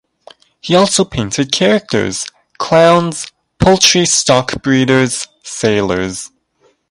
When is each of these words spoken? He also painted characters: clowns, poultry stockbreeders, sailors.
He 0.61 0.73
also 0.73 1.05
painted 1.05 1.51
characters: 1.51 2.25
clowns, 2.57 3.27
poultry 3.59 4.07
stockbreeders, 4.07 5.27
sailors. 5.43 6.31